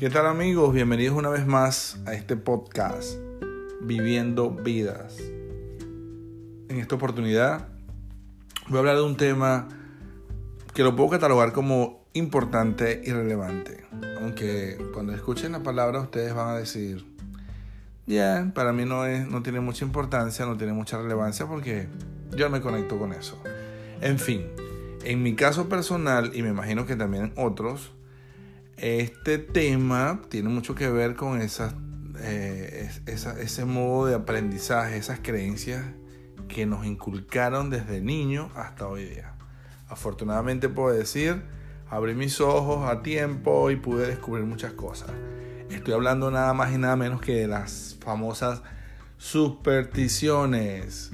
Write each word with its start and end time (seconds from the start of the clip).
¿Qué 0.00 0.08
tal 0.08 0.24
amigos? 0.24 0.72
Bienvenidos 0.72 1.14
una 1.14 1.28
vez 1.28 1.46
más 1.46 2.00
a 2.06 2.14
este 2.14 2.34
podcast, 2.34 3.18
Viviendo 3.82 4.50
Vidas. 4.50 5.18
En 6.70 6.78
esta 6.78 6.94
oportunidad 6.94 7.68
voy 8.68 8.76
a 8.76 8.78
hablar 8.78 8.96
de 8.96 9.02
un 9.02 9.18
tema 9.18 9.68
que 10.72 10.84
lo 10.84 10.96
puedo 10.96 11.10
catalogar 11.10 11.52
como 11.52 12.06
importante 12.14 13.02
y 13.04 13.12
relevante. 13.12 13.84
Aunque 14.22 14.78
cuando 14.94 15.12
escuchen 15.12 15.52
la 15.52 15.62
palabra 15.62 16.00
ustedes 16.00 16.32
van 16.34 16.48
a 16.48 16.56
decir, 16.56 17.04
ya, 18.06 18.52
para 18.54 18.72
mí 18.72 18.86
no, 18.86 19.04
es, 19.04 19.28
no 19.28 19.42
tiene 19.42 19.60
mucha 19.60 19.84
importancia, 19.84 20.46
no 20.46 20.56
tiene 20.56 20.72
mucha 20.72 20.96
relevancia 20.96 21.44
porque 21.44 21.88
yo 22.34 22.48
me 22.48 22.62
conecto 22.62 22.98
con 22.98 23.12
eso. 23.12 23.38
En 24.00 24.18
fin, 24.18 24.46
en 25.04 25.22
mi 25.22 25.34
caso 25.34 25.68
personal, 25.68 26.30
y 26.32 26.40
me 26.40 26.48
imagino 26.48 26.86
que 26.86 26.96
también 26.96 27.34
otros, 27.36 27.92
este 28.80 29.36
tema 29.36 30.22
tiene 30.30 30.48
mucho 30.48 30.74
que 30.74 30.88
ver 30.88 31.14
con 31.14 31.42
esas, 31.42 31.74
eh, 32.18 32.88
ese 33.06 33.64
modo 33.66 34.06
de 34.06 34.14
aprendizaje, 34.14 34.96
esas 34.96 35.20
creencias 35.20 35.84
que 36.48 36.64
nos 36.64 36.86
inculcaron 36.86 37.68
desde 37.68 38.00
niño 38.00 38.50
hasta 38.54 38.88
hoy 38.88 39.04
día. 39.04 39.34
Afortunadamente 39.88 40.70
puedo 40.70 40.96
decir, 40.96 41.42
abrí 41.90 42.14
mis 42.14 42.40
ojos 42.40 42.88
a 42.88 43.02
tiempo 43.02 43.70
y 43.70 43.76
pude 43.76 44.06
descubrir 44.06 44.46
muchas 44.46 44.72
cosas. 44.72 45.10
Estoy 45.68 45.92
hablando 45.92 46.30
nada 46.30 46.54
más 46.54 46.72
y 46.72 46.78
nada 46.78 46.96
menos 46.96 47.20
que 47.20 47.34
de 47.34 47.48
las 47.48 47.98
famosas 48.00 48.62
supersticiones. 49.18 51.10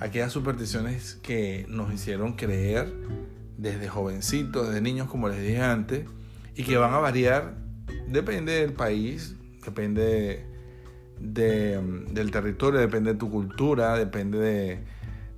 Aquellas 0.00 0.32
supersticiones 0.32 1.14
que 1.22 1.64
nos 1.70 1.94
hicieron 1.94 2.34
creer 2.34 2.92
desde 3.56 3.88
jovencitos, 3.88 4.66
desde 4.68 4.82
niños, 4.82 5.08
como 5.08 5.30
les 5.30 5.40
dije 5.40 5.62
antes, 5.62 6.04
y 6.56 6.64
que 6.64 6.76
van 6.76 6.92
a 6.94 6.98
variar, 6.98 7.54
depende 8.08 8.60
del 8.60 8.72
país, 8.72 9.36
depende 9.64 10.44
del 11.18 12.30
territorio, 12.30 12.80
depende 12.80 13.12
de 13.12 13.18
tu 13.18 13.30
cultura, 13.30 13.96
depende 13.96 14.38
de, 14.38 14.84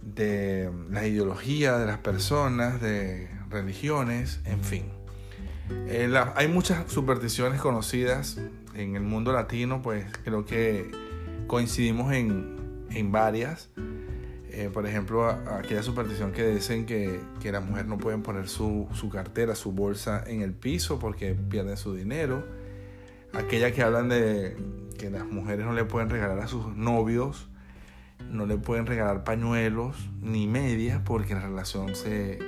de 0.03 0.71
la 0.91 1.07
ideología 1.07 1.77
de 1.77 1.87
las 1.87 1.99
personas, 1.99 2.81
de 2.81 3.29
religiones, 3.51 4.41
en 4.45 4.63
fin. 4.63 4.85
Eh, 5.71 6.11
hay 6.35 6.49
muchas 6.49 6.91
supersticiones 6.91 7.61
conocidas 7.61 8.41
en 8.75 8.97
el 8.97 9.03
mundo 9.03 9.33
latino, 9.33 9.83
pues 9.83 10.07
creo 10.25 10.45
que 10.45 10.91
coincidimos 11.47 12.13
en, 12.13 12.87
en 12.91 13.13
varias. 13.13 13.71
Eh, 14.51 14.71
por 14.73 14.87
ejemplo, 14.87 15.27
aquella 15.29 15.83
superstición 15.83 16.33
que 16.33 16.47
dicen 16.49 16.87
que, 16.87 17.21
que 17.41 17.53
las 17.53 17.63
mujeres 17.63 17.87
no 17.87 17.99
pueden 17.99 18.23
poner 18.23 18.49
su, 18.49 18.89
su, 18.95 19.11
cartera, 19.11 19.55
su 19.55 19.73
bolsa 19.73 20.25
en 20.27 20.41
el 20.41 20.55
piso 20.55 20.99
porque 20.99 21.35
pierden 21.35 21.77
su 21.77 21.95
dinero. 21.95 22.45
Aquella 23.35 23.73
que 23.73 23.83
hablan 23.83 24.09
de 24.09 24.57
que 24.99 25.11
las 25.11 25.27
mujeres 25.27 25.67
no 25.67 25.75
le 25.75 25.85
pueden 25.85 26.09
regalar 26.09 26.39
a 26.39 26.49
sus 26.49 26.75
novios, 26.75 27.49
no 28.31 28.47
le 28.47 28.57
pueden 28.57 28.87
regalar 28.87 29.23
pañuelos 29.23 30.09
ni 30.23 30.47
medias 30.47 31.03
porque 31.05 31.35
la 31.35 31.41
relación 31.41 31.95
se 31.95 32.39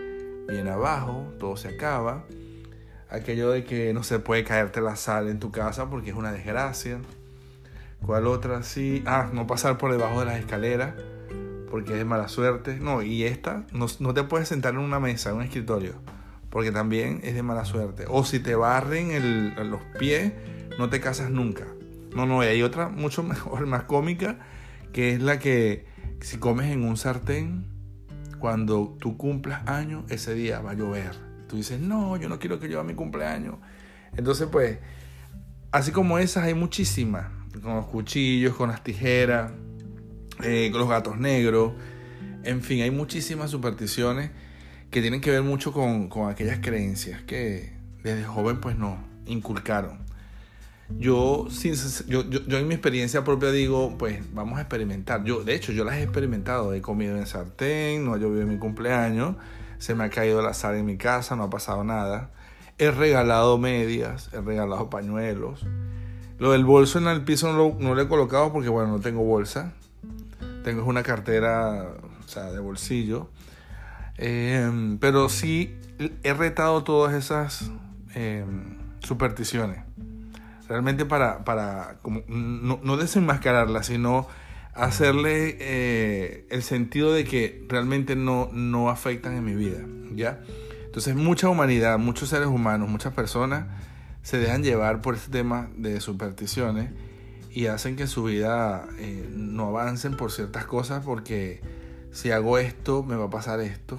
viene 0.48 0.70
abajo, 0.70 1.33
todo 1.39 1.57
se 1.59 1.69
acaba. 1.69 2.25
Aquello 3.11 3.51
de 3.51 3.64
que 3.64 3.92
no 3.92 4.05
se 4.05 4.20
puede 4.20 4.42
caerte 4.42 4.81
la 4.81 4.97
sal 4.97 5.29
en 5.29 5.39
tu 5.39 5.51
casa 5.51 5.91
porque 5.91 6.11
es 6.11 6.17
una 6.17 6.33
desgracia. 6.33 6.98
¿Cuál 8.07 8.27
otra? 8.27 8.62
Sí. 8.62 9.03
Ah, 9.05 9.29
no 9.33 9.47
pasar 9.47 9.77
por 9.77 9.92
debajo 9.92 10.20
de 10.20 10.27
las 10.27 10.39
escaleras 10.39 10.95
porque 11.71 11.93
es 11.93 11.99
de 11.99 12.05
mala 12.05 12.29
suerte. 12.29 12.79
No, 12.79 13.03
y 13.03 13.25
esta, 13.25 13.65
no, 13.73 13.87
no, 14.01 14.13
te 14.13 14.25
puedes 14.25 14.49
sentar 14.49 14.75
en 14.75 14.81
una 14.81 15.01
mesa, 15.01 15.31
en 15.31 15.37
un 15.37 15.43
escritorio, 15.43 15.95
porque 16.51 16.73
también 16.73 17.21
es 17.23 17.35
de 17.35 17.43
mala 17.43 17.65
suerte. 17.65 18.05
O 18.09 18.25
si 18.25 18.41
te 18.41 18.55
barren 18.55 19.13
el, 19.13 19.55
los 19.71 19.81
pies, 19.98 20.33
no 20.79 20.91
te 20.91 21.01
casas 21.01 21.30
nunca. 21.30 21.67
No, 22.14 22.27
no, 22.27 22.42
y 22.42 22.48
hay 22.48 22.63
otra 22.63 22.89
mucho 22.89 23.23
mejor, 23.25 23.67
más 23.67 23.85
cómica, 23.85 24.39
que 24.92 25.14
es 25.14 25.23
la 25.23 25.39
que 25.39 25.86
si 26.20 26.39
comes 26.39 26.70
en 26.70 26.85
un 26.85 26.97
sartén, 26.97 27.67
cuando 28.39 28.97
tú 29.01 29.17
cumplas 29.17 29.67
años, 29.69 30.05
ese 30.09 30.35
día 30.35 30.61
va 30.61 30.73
a 30.73 30.75
llover. 30.75 31.13
Tú 31.48 31.57
dices, 31.57 31.80
no, 31.80 32.17
yo 32.17 32.29
no 32.29 32.39
quiero 32.39 32.59
que 32.59 32.69
llueva 32.69 32.85
mi 32.85 32.95
cumpleaños. 32.95 33.57
Entonces, 34.17 34.48
pues, 34.51 34.79
así 35.73 35.92
como 35.92 36.19
esas 36.19 36.45
hay 36.45 36.55
muchísimas, 36.55 37.27
con 37.63 37.77
los 37.77 37.86
cuchillos, 37.86 38.55
con 38.55 38.70
las 38.70 38.83
tijeras 38.83 39.53
eh, 40.42 40.70
los 40.73 40.89
gatos 40.89 41.18
negros, 41.18 41.73
en 42.42 42.62
fin, 42.62 42.83
hay 42.83 42.90
muchísimas 42.90 43.51
supersticiones 43.51 44.30
que 44.90 45.01
tienen 45.01 45.20
que 45.20 45.30
ver 45.30 45.42
mucho 45.42 45.73
con, 45.73 46.08
con 46.08 46.30
aquellas 46.30 46.58
creencias 46.61 47.23
que 47.23 47.73
desde 48.02 48.24
joven 48.24 48.61
pues 48.61 48.77
nos 48.77 48.98
inculcaron. 49.27 49.98
Yo, 50.98 51.46
sin, 51.50 51.74
yo, 52.08 52.29
yo, 52.29 52.58
en 52.58 52.67
mi 52.67 52.74
experiencia 52.74 53.23
propia 53.23 53.52
digo, 53.52 53.96
pues 53.96 54.18
vamos 54.34 54.58
a 54.58 54.62
experimentar. 54.62 55.23
Yo, 55.23 55.45
de 55.45 55.55
hecho, 55.55 55.70
yo 55.70 55.84
las 55.84 55.96
he 55.96 56.02
experimentado. 56.02 56.74
He 56.74 56.80
comido 56.80 57.17
en 57.17 57.27
sartén, 57.27 58.05
no 58.05 58.14
ha 58.14 58.18
llovido 58.18 58.42
en 58.42 58.48
mi 58.48 58.58
cumpleaños, 58.58 59.36
se 59.79 59.95
me 59.95 60.02
ha 60.02 60.11
caído 60.11 60.42
la 60.42 60.52
sal 60.52 60.74
en 60.74 60.86
mi 60.86 60.96
casa, 60.96 61.36
no 61.36 61.45
ha 61.45 61.50
pasado 61.50 61.84
nada. 61.84 62.30
He 62.79 62.90
regalado 62.90 63.56
medias, 63.56 64.30
he 64.33 64.40
regalado 64.40 64.90
pañuelos. 64.90 65.64
Lo 66.39 66.52
del 66.52 66.64
bolso 66.64 66.98
en 66.98 67.06
el 67.06 67.23
piso 67.23 67.52
no 67.52 67.58
lo, 67.58 67.77
no 67.79 67.95
lo 67.95 68.02
he 68.02 68.08
colocado 68.08 68.52
porque, 68.52 68.68
bueno, 68.68 68.90
no 68.90 69.00
tengo 69.00 69.23
bolsa 69.23 69.74
tengo 70.65 70.85
una 70.85 71.03
cartera 71.03 71.95
o 72.25 72.29
sea, 72.29 72.51
de 72.51 72.61
bolsillo. 72.61 73.31
Em, 74.17 74.98
pero 74.98 75.29
sí 75.29 75.75
he 76.23 76.35
retado 76.35 76.85
todas 76.85 77.15
esas 77.15 77.71
em, 78.15 78.77
supersticiones. 79.01 79.83
Realmente 80.69 81.05
para, 81.05 81.45
para 81.45 81.97
como, 82.03 82.23
no, 82.29 82.81
no 82.83 82.97
desenmascararlas, 82.97 83.87
sino 83.87 84.29
hacerle 84.75 85.57
eh, 85.59 86.47
el 86.51 86.63
sentido 86.63 87.13
de 87.13 87.25
que 87.25 87.65
realmente 87.69 88.15
no, 88.15 88.51
no 88.53 88.89
afectan 88.89 89.35
en 89.35 89.45
mi 89.45 89.55
vida. 89.55 89.79
¿ya? 90.15 90.41
Entonces 90.85 91.17
mucha 91.17 91.48
humanidad, 91.48 91.98
muchos 91.98 92.29
seres 92.29 92.48
humanos, 92.48 92.89
muchas 92.89 93.13
personas 93.13 93.67
se 94.23 94.39
dejan 94.39 94.63
llevar 94.63 95.01
por 95.01 95.15
este 95.15 95.31
tema 95.31 95.71
de 95.77 96.01
supersticiones 96.01 96.91
y 97.52 97.66
hacen 97.66 97.96
que 97.96 98.06
su 98.06 98.24
vida 98.24 98.88
eh, 98.98 99.28
no 99.33 99.66
avancen 99.68 100.16
por 100.16 100.30
ciertas 100.30 100.66
cosas 100.66 101.05
porque 101.05 101.61
si 102.12 102.30
hago 102.30 102.58
esto 102.58 103.02
me 103.02 103.16
va 103.16 103.27
a 103.27 103.30
pasar 103.30 103.61
esto. 103.61 103.98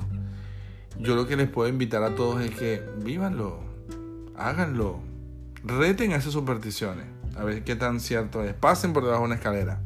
Yo 0.98 1.16
lo 1.16 1.28
que 1.28 1.36
les 1.36 1.50
puedo 1.50 1.68
invitar 1.68 2.04
a 2.04 2.16
todos 2.16 2.42
es 2.42 2.52
que 2.52 2.84
vívanlo, 2.98 3.60
háganlo, 4.38 5.00
reten 5.64 6.14
a 6.14 6.18
esas 6.18 6.34
supersticiones, 6.34 7.06
a 7.36 7.44
ver 7.44 7.64
qué 7.64 7.76
tan 7.76 8.00
cierto 8.00 8.44
es. 8.44 8.54
Pasen 8.54 8.94
por 8.94 9.04
debajo 9.04 9.22
de 9.22 9.28
una 9.28 9.36
escalera, 9.36 9.82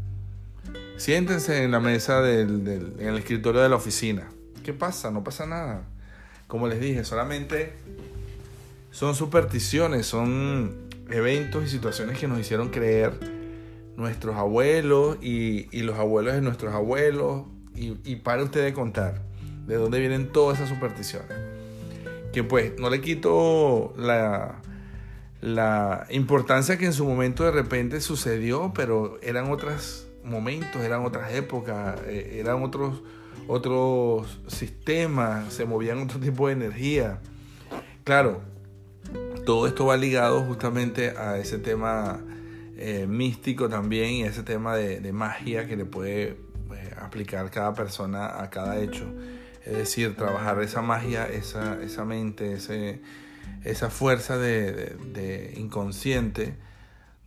siéntense 0.97 1.63
en 1.63 1.71
la 1.71 1.79
mesa 1.79 2.21
del, 2.21 2.63
del, 2.63 3.17
escritorio 3.17 3.61
de 3.61 3.69
la 3.69 3.75
oficina. 3.75 4.29
¿Qué 4.63 4.73
pasa? 4.73 5.11
No 5.11 5.23
pasa 5.23 5.45
nada. 5.45 5.83
Como 6.47 6.67
les 6.67 6.79
dije, 6.79 7.03
solamente 7.03 7.73
son 8.91 9.15
supersticiones, 9.15 10.05
son 10.05 10.75
eventos 11.09 11.63
y 11.63 11.69
situaciones 11.69 12.17
que 12.19 12.27
nos 12.27 12.39
hicieron 12.39 12.69
creer 12.69 13.34
nuestros 13.97 14.35
abuelos 14.35 15.17
y, 15.21 15.67
los 15.81 15.97
abuelos 15.97 16.33
de 16.33 16.41
nuestros 16.41 16.73
abuelos. 16.73 17.43
Y, 17.75 17.97
y 18.03 18.17
para 18.17 18.43
usted 18.43 18.63
de 18.63 18.73
contar 18.73 19.21
de 19.67 19.75
dónde 19.75 19.99
vienen 19.99 20.31
todas 20.31 20.59
esas 20.59 20.69
supersticiones. 20.69 21.31
Que 22.31 22.43
pues 22.43 22.77
no 22.79 22.89
le 22.89 23.01
quito 23.01 23.93
la, 23.97 24.61
la 25.41 26.05
importancia 26.09 26.77
que 26.77 26.85
en 26.85 26.93
su 26.93 27.05
momento 27.05 27.43
de 27.43 27.51
repente 27.51 28.01
sucedió, 28.01 28.71
pero 28.75 29.19
eran 29.21 29.51
otros 29.51 30.07
momentos, 30.23 30.81
eran 30.81 31.05
otras 31.05 31.33
épocas, 31.33 31.99
eh, 32.07 32.37
eran 32.39 32.63
otros, 32.63 33.01
otros 33.47 34.39
sistemas, 34.47 35.53
se 35.53 35.65
movían 35.65 35.99
otro 35.99 36.19
tipo 36.19 36.47
de 36.47 36.53
energía. 36.53 37.19
Claro, 38.03 38.41
todo 39.45 39.67
esto 39.67 39.85
va 39.85 39.97
ligado 39.97 40.41
justamente 40.43 41.11
a 41.11 41.37
ese 41.37 41.57
tema 41.57 42.21
eh, 42.77 43.07
místico 43.07 43.69
también 43.69 44.11
y 44.11 44.23
ese 44.23 44.43
tema 44.43 44.75
de, 44.75 45.13
magia 45.13 45.65
que 45.65 45.77
le 45.77 45.85
puede 45.85 46.23
eh, 46.23 46.95
aplicar 46.99 47.49
cada 47.49 47.73
persona 47.73 48.41
a 48.41 48.49
cada 48.49 48.79
hecho. 48.79 49.05
Es 49.63 49.77
decir, 49.77 50.15
trabajar 50.15 50.61
esa 50.61 50.81
magia, 50.81 51.25
esa, 51.25 51.81
esa 51.81 52.03
mente, 52.03 52.53
ese, 52.53 53.01
esa 53.63 53.89
fuerza 53.89 54.37
de, 54.37 55.53
inconsciente, 55.57 56.55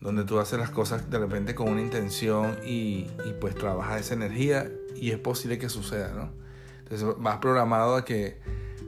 donde 0.00 0.24
tú 0.24 0.38
haces 0.38 0.58
las 0.58 0.70
cosas 0.70 1.10
de 1.10 1.18
repente 1.18 1.54
con 1.54 1.68
una 1.68 1.80
intención 1.80 2.58
y, 2.64 3.06
pues 3.40 3.54
trabajas 3.54 4.02
esa 4.02 4.14
energía 4.14 4.70
y 4.94 5.10
es 5.12 5.18
posible 5.18 5.58
que 5.58 5.68
suceda, 5.68 6.12
¿no? 6.12 6.30
Entonces 6.80 7.08
vas 7.18 7.38
programado 7.38 7.96
a 7.96 8.04
que 8.04 8.38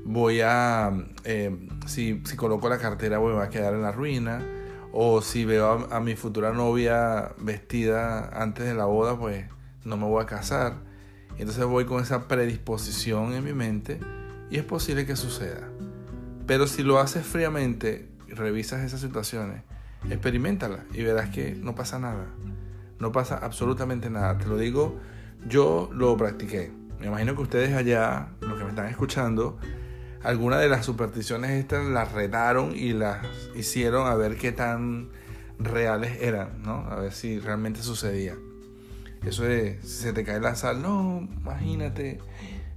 voy 0.05 0.41
a, 0.43 0.93
eh, 1.25 1.69
si, 1.87 2.23
si 2.25 2.37
coloco 2.37 2.69
la 2.69 2.79
cartera, 2.79 3.19
voy 3.19 3.35
a 3.43 3.49
quedar 3.49 3.75
en 3.75 3.83
la 3.83 3.93
ruina 3.93 4.60
o 4.93 5.23
si 5.23 5.45
veo 5.45 5.89
a, 5.91 6.01
mi 6.01 6.17
futura 6.17 6.53
novia 6.53 7.33
vestida 7.39 8.29
antes 8.41 8.67
de 8.67 8.75
la 8.75 8.87
boda, 8.87 9.19
pues 9.19 9.47
no 9.85 9.97
me 9.97 10.05
voy 10.05 10.23
a 10.23 10.27
casar. 10.27 10.75
Entonces 11.39 11.65
voy 11.65 11.85
con 11.85 12.03
esa 12.03 12.29
predisposición 12.29 13.33
en 13.33 13.45
mi 13.45 13.53
mente 13.53 14.01
y 14.51 14.59
es 14.59 14.65
posible 14.65 15.07
que 15.07 15.17
suceda. 15.17 15.69
Pero 16.47 16.67
si 16.67 16.83
lo 16.83 16.99
haces 16.99 17.25
fríamente 17.25 18.09
revisas 18.29 18.83
esas 18.83 19.01
situaciones, 19.01 19.63
experimentala 20.09 20.85
y 20.93 21.03
verás 21.03 21.31
que 21.31 21.55
no 21.55 21.75
pasa 21.75 21.99
nada. 21.99 22.27
No 22.99 23.13
pasa 23.13 23.39
absolutamente 23.39 24.11
nada. 24.11 24.37
Te 24.39 24.47
lo 24.47 24.59
digo, 24.59 24.99
yo 25.49 25.89
lo 25.93 26.17
practiqué. 26.17 26.73
Me 26.99 27.07
imagino 27.07 27.35
que 27.35 27.43
ustedes 27.43 27.75
allá, 27.75 28.29
los 28.41 28.59
que 28.59 28.65
me 28.65 28.71
están 28.71 28.87
escuchando, 28.87 29.59
alguna 30.23 30.59
de 30.59 30.69
las 30.69 30.85
supersticiones 30.85 31.51
estas 31.53 31.87
las 31.87 32.13
retaron 32.13 32.77
y 32.77 32.93
las 32.93 33.27
hicieron 33.55 34.07
a 34.07 34.15
ver 34.15 34.37
qué 34.37 34.53
tan 34.53 35.09
reales 35.59 36.21
eran, 36.21 36.63
¿no? 36.63 36.87
A 36.91 36.97
ver 36.97 37.13
si 37.13 37.39
realmente 37.39 37.83
sucedía. 37.83 38.37
Eso 39.25 39.45
de 39.45 39.79
si 39.83 39.89
se 39.89 40.13
te 40.13 40.25
cae 40.25 40.41
la 40.41 40.55
sal, 40.55 40.83
no, 40.83 41.29
imagínate 41.41 42.19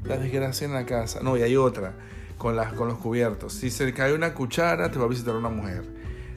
la 0.03 0.17
desgracia 0.17 0.65
en 0.65 0.73
la 0.73 0.85
casa. 0.85 1.21
No, 1.21 1.37
y 1.37 1.41
hay 1.41 1.55
otra 1.55 1.93
con, 2.37 2.55
las, 2.55 2.73
con 2.73 2.87
los 2.87 2.97
cubiertos. 2.97 3.53
Si 3.53 3.69
se 3.69 3.93
cae 3.93 4.13
una 4.13 4.33
cuchara, 4.33 4.91
te 4.91 4.99
va 4.99 5.05
a 5.05 5.07
visitar 5.07 5.35
una 5.35 5.49
mujer. 5.49 5.83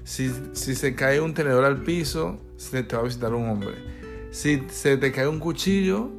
Si, 0.05 0.33
si 0.53 0.77
se 0.77 0.95
cae 0.95 1.21
un 1.21 1.35
tenedor 1.35 1.65
al 1.65 1.83
piso, 1.83 2.41
te 2.71 2.83
va 2.95 3.01
a 3.01 3.05
visitar 3.05 3.35
un 3.35 3.49
hombre. 3.49 3.75
Si 4.31 4.63
se 4.69 4.97
te 4.97 5.11
cae 5.11 5.27
un 5.27 5.41
cuchillo, 5.41 6.11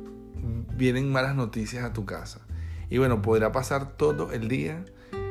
vienen 0.75 1.11
malas 1.11 1.35
noticias 1.35 1.83
a 1.85 1.93
tu 1.93 2.05
casa. 2.05 2.46
Y 2.89 2.97
bueno, 2.97 3.21
podrá 3.21 3.51
pasar 3.51 3.97
todo 3.97 4.31
el 4.31 4.47
día 4.47 4.85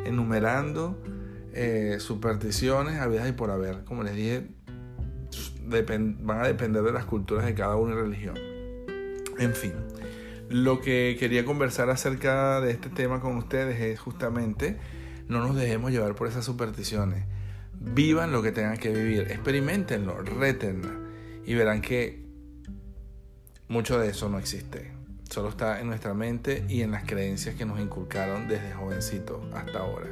enumerando 0.04 1.00
eh, 1.52 1.96
supersticiones, 2.00 3.00
habidas 3.00 3.28
y 3.28 3.32
por 3.32 3.50
haber. 3.50 3.84
Como 3.84 4.02
les 4.02 4.14
dije, 4.14 4.48
van 5.62 6.40
a 6.40 6.46
depender 6.46 6.82
de 6.82 6.92
las 6.92 7.06
culturas 7.06 7.46
de 7.46 7.54
cada 7.54 7.76
una 7.76 7.94
religión. 7.94 8.36
En 9.38 9.54
fin, 9.54 9.72
lo 10.48 10.80
que 10.80 11.16
quería 11.18 11.44
conversar 11.44 11.90
acerca 11.90 12.60
de 12.60 12.70
este 12.70 12.88
tema 12.88 13.20
con 13.20 13.36
ustedes 13.36 13.80
es 13.80 13.98
justamente 13.98 14.78
no 15.28 15.40
nos 15.40 15.56
dejemos 15.56 15.90
llevar 15.90 16.14
por 16.14 16.28
esas 16.28 16.44
supersticiones. 16.44 17.24
Vivan 17.78 18.32
lo 18.32 18.42
que 18.42 18.52
tengan 18.52 18.76
que 18.76 18.90
vivir, 18.90 19.30
experimentenlo, 19.30 20.22
rétenla 20.22 20.92
y 21.44 21.54
verán 21.54 21.82
que 21.82 22.24
mucho 23.68 23.98
de 23.98 24.08
eso 24.08 24.28
no 24.28 24.38
existe. 24.38 24.95
Solo 25.30 25.48
está 25.48 25.80
en 25.80 25.88
nuestra 25.88 26.14
mente 26.14 26.64
y 26.68 26.82
en 26.82 26.92
las 26.92 27.04
creencias 27.04 27.54
que 27.56 27.64
nos 27.64 27.80
inculcaron 27.80 28.48
desde 28.48 28.72
jovencitos 28.72 29.40
hasta 29.54 29.80
ahora. 29.80 30.06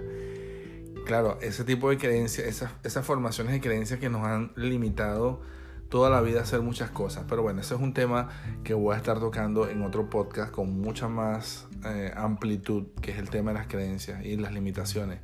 Claro, 1.06 1.38
ese 1.42 1.64
tipo 1.64 1.90
de 1.90 1.98
creencias, 1.98 2.46
esas, 2.82 3.06
formaciones 3.06 3.52
de 3.52 3.60
creencias 3.60 4.00
que 4.00 4.08
nos 4.08 4.26
han 4.26 4.52
limitado 4.56 5.42
toda 5.90 6.08
la 6.10 6.20
vida 6.22 6.40
a 6.40 6.42
hacer 6.42 6.62
muchas 6.62 6.90
cosas. 6.90 7.24
Pero 7.28 7.42
bueno, 7.42 7.60
ese 7.60 7.74
es 7.74 7.80
un 7.80 7.92
tema 7.92 8.30
que 8.64 8.74
voy 8.74 8.94
a 8.94 8.96
estar 8.96 9.20
tocando 9.20 9.68
en 9.68 9.82
otro 9.82 10.08
podcast 10.08 10.50
con 10.50 10.80
mucha 10.80 11.08
más 11.08 11.68
eh, 11.84 12.12
amplitud, 12.16 12.86
que 13.02 13.12
es 13.12 13.18
el 13.18 13.30
tema 13.30 13.52
de 13.52 13.58
las 13.58 13.66
creencias 13.66 14.24
y 14.24 14.36
las 14.36 14.52
limitaciones 14.52 15.20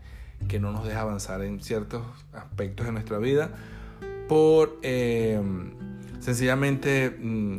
que 0.48 0.60
no 0.60 0.72
nos 0.72 0.86
deja 0.86 1.00
avanzar 1.00 1.42
en 1.42 1.60
ciertos 1.60 2.02
aspectos 2.32 2.86
de 2.86 2.92
nuestra 2.92 3.18
vida 3.18 3.50
por 4.28 4.78
eh, 4.82 5.40
sencillamente 6.20 7.10
mm, 7.10 7.58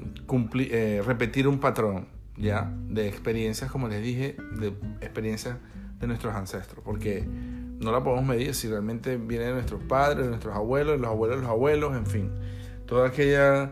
eh, 0.56 1.04
repetir 1.06 1.48
un 1.48 1.60
patrón 1.60 2.08
ya 2.38 2.72
de 2.88 3.08
experiencias, 3.08 3.72
como 3.72 3.88
les 3.88 4.02
dije, 4.02 4.38
de 4.60 4.70
experiencias 5.02 5.58
de 6.00 6.08
nuestros 6.08 6.34
ancestros, 6.36 6.84
porque 6.84 7.26
no 7.26 7.92
la 7.92 8.04
podemos 8.04 8.26
medir 8.26 8.54
si 8.54 8.68
realmente 8.68 9.18
viene 9.18 9.46
de 9.46 9.54
nuestros 9.54 9.82
padres, 9.84 10.24
de 10.24 10.30
nuestros 10.30 10.56
abuelos, 10.56 10.94
de 10.94 11.00
los 11.00 11.10
abuelos 11.10 11.38
de 11.38 11.42
los 11.44 11.52
abuelos, 11.52 11.96
en 11.96 12.06
fin, 12.06 12.32
toda 12.86 13.08
aquella 13.08 13.72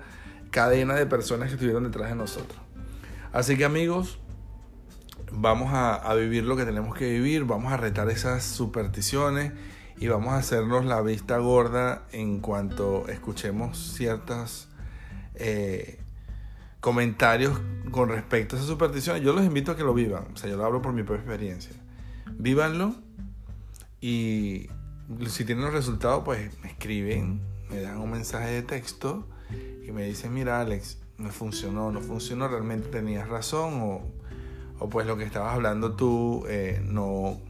cadena 0.52 0.96
de 0.96 1.06
personas 1.06 1.50
que 1.50 1.56
estuvieron 1.56 1.84
detrás 1.84 2.10
de 2.10 2.16
nosotros. 2.16 2.60
Así 3.32 3.58
que 3.58 3.66
amigos, 3.66 4.20
vamos 5.32 5.70
a, 5.74 6.14
vivir 6.16 6.44
lo 6.44 6.56
que 6.56 6.66
tenemos 6.66 6.96
que 6.96 7.10
vivir, 7.10 7.46
vamos 7.46 7.72
a 7.72 7.78
retar 7.78 8.10
esas 8.10 8.44
supersticiones 8.44 9.54
y 9.98 10.08
vamos 10.08 10.34
a 10.34 10.38
hacernos 10.38 10.86
la 10.86 11.02
vista 11.02 11.38
gorda 11.38 12.04
en 12.12 12.40
cuanto 12.40 13.08
escuchemos 13.08 13.94
ciertos 13.96 14.70
eh, 15.36 16.00
comentarios 16.80 17.60
con 17.92 18.10
respecto 18.10 18.56
a 18.56 18.60
esas 18.60 18.70
supersticiones. 18.70 19.22
Yo 19.24 19.34
los 19.34 19.44
invito 19.44 19.72
a 19.72 19.76
que 19.76 19.84
lo 19.84 19.94
vivan, 19.94 20.28
o 20.34 20.38
sea, 20.38 20.50
yo 20.50 20.58
lo 20.58 20.66
hablo 20.66 20.82
por 20.82 20.94
mi 20.94 21.04
propia 21.04 21.22
experiencia. 21.22 21.74
Vívanlo 22.38 22.96
y 24.02 24.68
si 25.28 25.46
tienen 25.46 25.66
los 25.66 25.74
resultados, 25.74 26.24
pues 26.24 26.52
me 26.62 26.70
escriben, 26.70 27.42
me 27.70 27.82
dan 27.82 27.98
un 27.98 28.12
mensaje 28.12 28.50
de 28.52 28.62
texto 28.62 29.28
y 29.86 29.92
me 29.92 30.06
dicen, 30.06 30.34
mira 30.34 30.62
Alex, 30.62 31.00
me 31.18 31.32
funcionó, 31.32 31.92
no 31.92 32.00
funcionó, 32.00 32.48
realmente 32.48 32.90
tenías 32.90 33.28
razón 33.28 33.82
o, 33.82 34.02
o 34.80 34.90
pues 34.90 35.06
lo 35.06 35.18
que 35.18 35.26
estabas 35.26 35.54
hablando 35.54 35.96
tú 35.96 36.46
eh, 36.48 36.82
no 36.86 37.42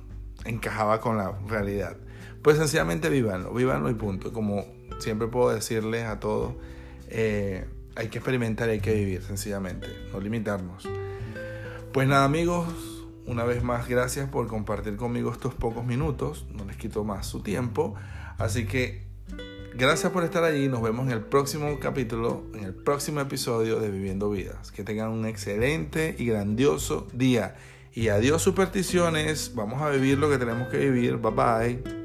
encajaba 0.45 1.01
con 1.01 1.17
la 1.17 1.37
realidad. 1.47 1.97
Pues 2.41 2.57
sencillamente 2.57 3.09
vívanlo, 3.09 3.53
vívanlo 3.53 3.89
y 3.89 3.93
punto. 3.93 4.31
Como 4.31 4.65
siempre 4.99 5.27
puedo 5.27 5.49
decirles 5.51 6.05
a 6.05 6.19
todos, 6.19 6.55
eh, 7.09 7.67
hay 7.99 8.07
que 8.07 8.19
experimentar, 8.19 8.69
hay 8.69 8.79
que 8.79 8.93
vivir, 8.93 9.21
sencillamente, 9.21 9.87
no 10.13 10.21
limitarnos. 10.21 10.87
Pues 11.91 12.07
nada 12.07 12.23
amigos, 12.23 12.69
una 13.25 13.43
vez 13.43 13.61
más, 13.61 13.89
gracias 13.89 14.29
por 14.29 14.47
compartir 14.47 14.95
conmigo 14.95 15.31
estos 15.33 15.53
pocos 15.53 15.85
minutos. 15.85 16.45
No 16.49 16.63
les 16.63 16.77
quito 16.77 17.03
más 17.03 17.27
su 17.27 17.41
tiempo. 17.41 17.95
Así 18.37 18.65
que 18.65 19.03
gracias 19.75 20.13
por 20.13 20.23
estar 20.23 20.45
allí. 20.45 20.69
Nos 20.69 20.81
vemos 20.81 21.07
en 21.07 21.11
el 21.11 21.21
próximo 21.21 21.77
capítulo, 21.79 22.45
en 22.53 22.63
el 22.63 22.73
próximo 22.73 23.19
episodio 23.19 23.81
de 23.81 23.91
Viviendo 23.91 24.29
Vidas. 24.29 24.71
Que 24.71 24.85
tengan 24.85 25.09
un 25.09 25.25
excelente 25.25 26.15
y 26.17 26.25
grandioso 26.25 27.05
día. 27.11 27.57
Y 27.93 28.07
adiós 28.07 28.41
supersticiones. 28.41 29.55
Vamos 29.55 29.81
a 29.81 29.89
vivir 29.89 30.17
lo 30.19 30.29
que 30.29 30.37
tenemos 30.37 30.69
que 30.69 30.77
vivir. 30.77 31.17
Bye 31.17 31.31
bye. 31.31 31.98